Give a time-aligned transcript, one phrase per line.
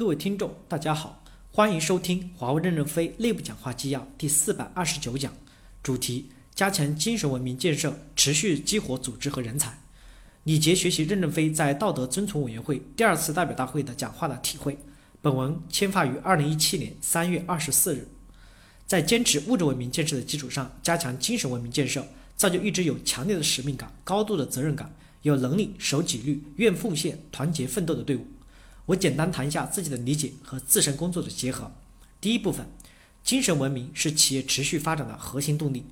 [0.00, 1.22] 各位听众，大家好，
[1.52, 5.30] 欢迎收听华为任正非内部讲话纪要第四百二十九讲，
[5.82, 9.78] 主题：加强精神文明建设，持续激活组织和人才。
[10.44, 14.74] 李杰学习任正非在道德遵从委员会第二次代表大会的讲话的体会。
[15.20, 18.08] 本文签发于二零一七年三月二十四日。
[18.86, 22.02] 在坚持物质文明建设的基础上，加强精神文明建设，
[22.36, 24.90] 造就一支有强烈的使命感、高度的责任感、
[25.20, 28.26] 有能力、守纪律、愿奉献、团结奋斗的队伍。
[28.86, 31.70] 我简单谈一下自己的理解和自身工作的结合。
[32.20, 32.66] 第一部分，
[33.22, 35.84] 精神文明是企业持续发展的核心动力。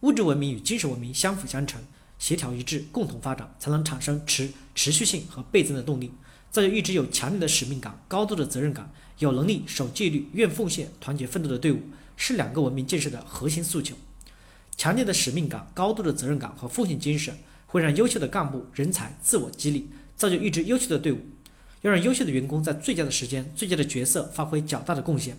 [0.00, 1.80] 物质文明与精神文明相辅相成，
[2.18, 6.10] 协调一致，共同发展，才能产生持持续性和倍增的动力，
[6.50, 11.80] 造就一支有强烈的使命感、高度的责任感、有能力、守纪律、愿奉献、团结奋斗的队伍，
[12.16, 13.94] 是两个文明建设的核心诉求。
[14.76, 17.36] 强烈的使命感、高度的责任感和奉献精神，
[17.66, 21.18] 会让优秀的干部人才自我激励，造就一支优秀的队伍。
[21.82, 25.36] 要让优秀的员工在最佳的时间、最佳的角色发挥较大的贡献。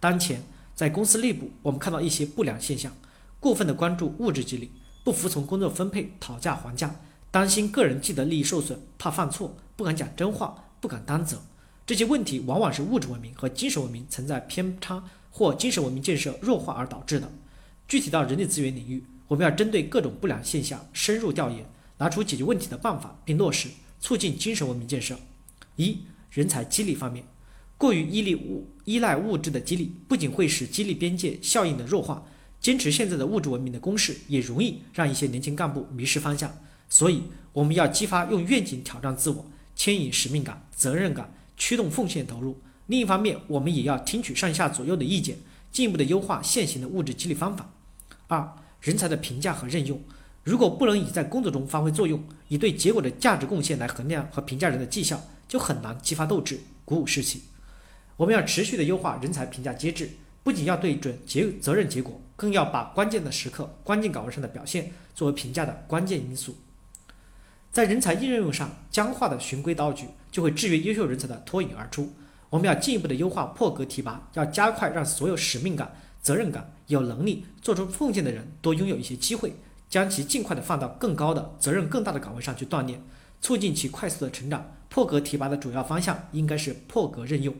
[0.00, 0.42] 当前
[0.74, 2.96] 在公司内部，我们看到一些不良现象：
[3.38, 4.70] 过分的关注物质激励，
[5.04, 11.42] 不服从工作分配，讨价还价，担心个人既得利益受损，怕犯错，不敢讲真话，不敢担责。
[11.86, 17.30] 这些问题往往是物质文明和精神文明存在偏差或精神文明建设弱化而导致的。
[17.86, 21.66] 具体到人力资源领域，我们要针对各种不良现象深入调研，
[21.98, 23.68] 拿出解决问题的办法，并落实，
[24.00, 25.18] 促进精神文明建设。
[25.76, 25.98] 一
[26.30, 27.24] 人才激励方面，
[27.76, 32.24] 过于依赖物依赖物质的激励，不仅会使激励边界效应的弱化，
[32.60, 36.52] 坚持现在的物质文明的公式，也容易让一些年轻干部迷失方向。
[36.88, 42.60] 所以，我们要激发用愿景挑战自我，牵引使命感、责任感，驱动奉献投入。
[42.86, 45.38] 另一方面，我们也要听取上下左右的意见，
[45.72, 47.72] 进一步的优化现行的物质激励方法。
[48.28, 50.00] 二人才的评价和任用，
[50.42, 55.20] 如果不能以在工作中发挥作用，以对结果的价值贡献来衡量和评价人的绩效。
[55.54, 57.44] 就很难激发斗志，鼓舞士气。
[58.16, 60.10] 我们要持续的优化人才评价机制，
[60.42, 66.56] 不仅要对准结责任结果，更要把关键的时刻、关键岗位上的表现作为评价的关键因素。
[67.70, 72.12] 在人才应用上，僵化的循规蹈矩就会制约优秀人才的脱颖而出。
[72.50, 79.54] 我们要进一步的优化破格提拔，要加快让所有使命感、责任感、有能力做出奉献的人多拥有一些机会，
[79.88, 83.00] 将其尽快的放到更高的责任更大的岗位上去锻炼，
[83.44, 84.74] 促进其快速的成长。
[84.88, 87.54] 破格提拔的主要方向应该是破格任用。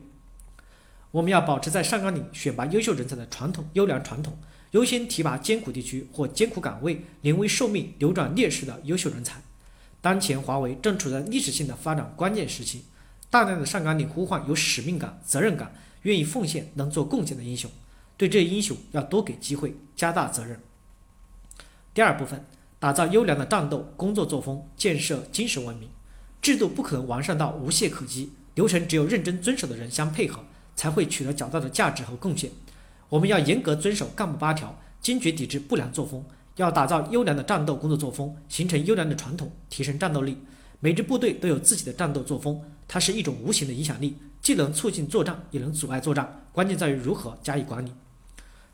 [1.11, 4.39] 我们要保持在上纲领选拔优秀人才的传统优良传统，
[4.71, 9.43] 优先提拔艰苦地区或艰苦岗位临危受命、扭转劣势的优秀人才。
[10.01, 12.85] 当前华为正处在历史性的发展关键时期，
[13.29, 17.71] 大量的上纲领呼唤有使命感、责任感、愿意奉献、能做贡献的英雄，
[18.17, 20.59] 对这些英雄要多给机会，加大责任。
[21.93, 22.45] 第二部分，
[22.79, 25.89] 打造优良的战斗工作作风，建设精神文明。
[26.43, 30.45] 制度不可能完善到无懈可击，流程只有认真遵守的人相配合，
[30.77, 32.51] 才会取得较大的价值和贡献。
[33.09, 36.23] 我们要严格遵守干部八条，坚决抵制不良作风，
[36.57, 40.37] 要打造优良的战斗工作作风，形成优良的传统，提升战斗力。
[40.81, 46.47] 每支部队都有自己的战斗作风，它是一种无形的影响力，既能促进作战，也能阻碍作战。
[46.53, 47.91] 关键在于如何加以管理。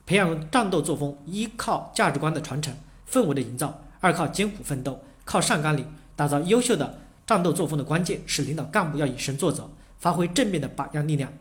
[0.05, 2.75] 培养战斗作风，依靠价值观的传承、
[3.09, 6.99] 氛围的营造，二靠艰苦奋斗，靠上纲领打造优秀的。
[7.27, 11.33] 战斗作风的关键是领导干部要以身作则，发挥正面的榜样力量。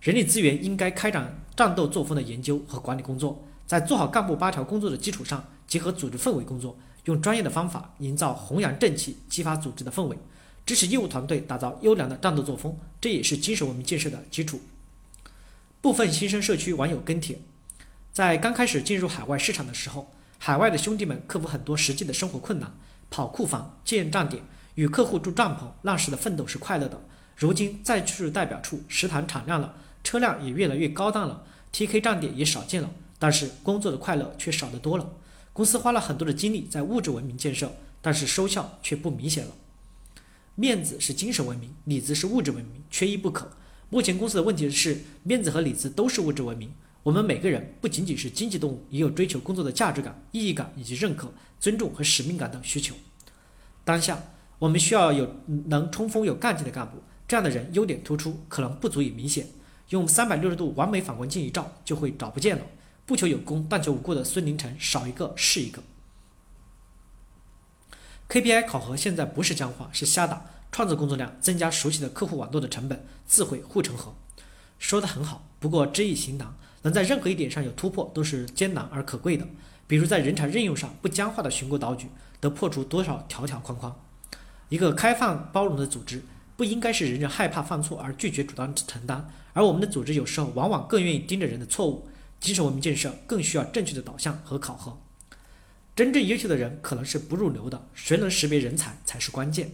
[0.00, 10.18] 人力资源应该开展战斗作风的研究和管理工作，在做好干部八条工作的基础上，结合组织氛围工作，用专业的方法营造弘扬正气，激发组织的氛围，
[10.66, 14.60] 支持业务团队打造优良的战斗作风，这也是精神文明建设的基础。
[15.80, 17.38] 部分新生社区网友跟帖，
[18.12, 20.10] 在刚开始进入海外市场的时候，
[20.48, 22.72] 海外的兄弟们克服很多实际的生活困难，
[23.10, 24.42] 跑库房、建站点。
[24.76, 26.98] 与客户住帐篷，那时的奋斗是快乐的。
[27.36, 31.44] 如今再去代表处，食堂敞亮了，车辆也越来越高档了
[31.74, 35.12] ，TK 站点也少见了，但是工作的快乐却少得多了。
[35.52, 37.70] 公司花了很多的精力在物质文明建设，
[38.00, 39.52] 但是收效却不明显了。
[40.54, 43.50] 面子是精神文明，里子是物质文明，缺一不可。
[43.90, 46.72] 目前公司的问题是，面子和里子都是物质文明。
[47.02, 52.94] 我们每个人不仅仅是经济动物，也有追求工作的价值感、意义感以及认可、尊重和使命感等需求。
[53.84, 54.18] 当下。
[54.58, 55.36] 我们需要有
[55.66, 59.46] 能冲锋、有干劲的干部，这样的人优点突出，可能不足以明显。
[59.90, 62.64] 用三百六十度完美反光镜一照，就会找不见了。
[63.06, 65.80] 不求有功，但求无过的孙林晨，少一个是一个。
[68.28, 70.44] KPI 考核现在不是僵化，是瞎打。
[70.72, 74.12] 创造工作量，增加熟悉的客户网络的成本，自毁护城河。
[74.80, 79.46] 说的很好，不过知易行难，能在任何一点上有突破，都是艰难而可贵的。
[79.86, 82.08] 比如在人才任用上，不僵化的循规蹈矩，
[82.40, 84.00] 得破除多少条条框框。
[84.68, 86.22] 一个开放包容的组织，
[86.56, 92.08] 不应该是人人害怕犯错而拒绝主动承担，而我们的组织有时候往往更愿意盯着人的错误。
[92.38, 94.96] 精神文明建设更需要正确的导向和考核。
[95.96, 99.72] 真正优秀的人可能是不入流的，谁能识别人才才是关键。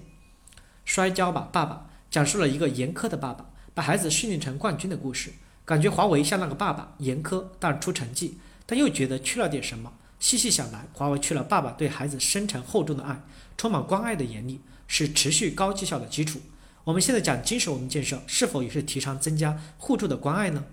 [0.86, 5.32] 摔跤吧，爸爸讲述了一个严苛的爸爸把孩子训练成冠军的故事。
[5.64, 9.93] 感觉华为像那个爸爸，严苛但出成绩，但又觉得缺了点什么。
[10.20, 13.22] 细细想来，华为缺了爸爸对孩子深沉厚重的爱，
[13.56, 16.40] 充满关爱的严厉，是持续高绩效的基础。
[16.84, 20.64] 我们现在讲精神文明建设，是否也是提倡增加互助的关爱呢？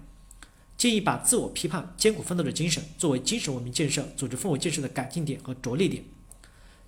[0.77, 6.03] 建议把自我批判、艰苦奋斗的精神作为精神文明建设、组织氛围建设的改进点和着力点。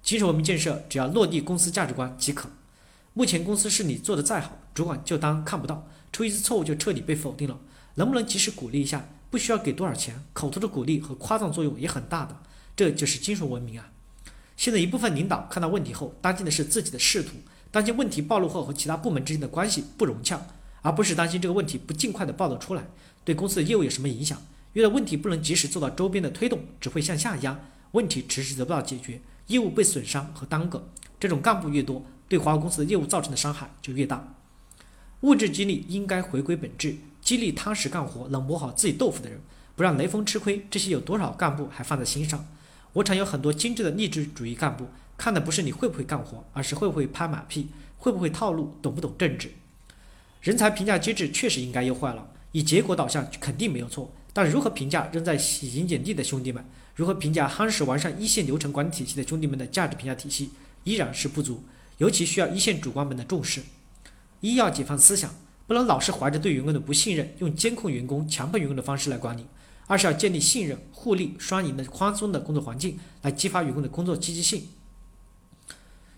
[0.02, 2.50] 精神文明建设只要落地公司价值观即可。
[3.14, 7.60] 目前公司是你做的再好，主管就当看不到，出一次错误就彻底被否定了。
[7.96, 9.06] 能不能及时鼓励一下？
[9.30, 12.38] 不需要给多少钱，口头的鼓励和夸赞作用也很大的。
[12.76, 13.90] 这就是精神文明啊！
[14.56, 17.32] 现在一部分领导看到问题后，担心的是自己的仕途。
[17.72, 20.40] 担心问题暴露后和其他部门之间的关系不融洽，
[20.84, 22.86] 而不是担心这个问题不尽快的报道出来，
[23.26, 24.40] 对公司的业务有什么影响。
[24.74, 27.60] 遇到问题不能及时做到周边的推动，只会向下压，
[27.94, 30.88] 问题迟迟得不到解决，业务被损伤和耽搁。
[31.20, 34.36] 这种干部越多，对华为公司的业务造成的伤害就越大。
[35.24, 39.40] 物质激励应该回归本质，激励踏实干活、能磨好自己豆腐的人，
[39.74, 40.66] 不让雷锋吃亏。
[40.70, 42.46] 这些有多少干部还放在心上？
[42.92, 44.88] 我厂有很多精致的励志主义干部。
[45.16, 49.54] 看的不是你会不会干活，而是会不会拍马屁，会不会套路，懂不懂政治。
[50.42, 54.12] 人才评价机制确实应该优化了，以结果导向肯定没有错。
[54.34, 56.66] 但如何评价仍在洗营捡地的兄弟们？
[56.96, 60.50] 如何评价夯实完善一线流程管理体系的兄弟们的价值评价体系
[60.84, 61.64] 依然是不足，
[62.00, 63.62] 尤其需要一线主管们的重视。
[64.44, 65.34] 一要解放思想，
[65.66, 69.44] 不能老是怀着对员工的不信任，用监控员工、强迫员工的方式来管理；
[69.88, 74.64] 二是要建立信任、互利、双赢的宽松的工作环境，来激发员工的工作积极性。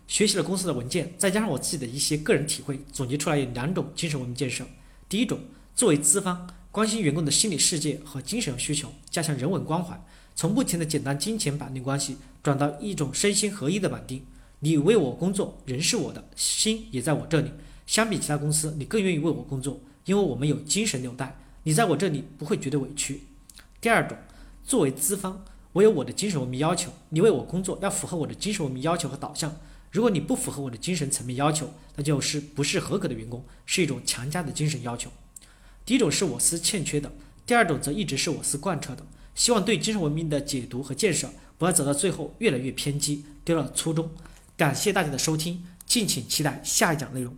[0.07, 4.65] 学习了公司的文件，再加上我自己的一些个人体会，总结出来有两种精神文明建设。
[5.07, 5.39] 第一种，
[5.75, 14.25] 作为资方，关心员工的心理世界和精神需求，加强人文关怀，从目前的简单金钱绑定关系，转到一种身心合一的绑定。
[14.61, 17.51] 你为我工作，人是我的，心也在我这里。
[17.85, 23.21] 相比其他公司，你更愿意为我工作，因为我们有精神纽带，你在我这里不会觉得委屈。
[23.79, 24.17] 第二种，
[24.63, 29.55] 作为资方，我有我的精神文明要求，你为我工作要符合我的精神文明要求和导向。
[29.91, 35.09] 如果你不符合我的精神层面要求，那就是不是合格的员工，是一种强加的精神要求。
[35.85, 37.13] 第一种是我司欠缺的，
[37.45, 39.05] 第二种则一直是我司贯彻的。
[39.35, 44.09] 希望对精神文明的解读和建设，不要走到最后越来越偏激，丢了初衷。
[44.57, 47.33] 感谢大家的收听，敬请期待下一讲内容。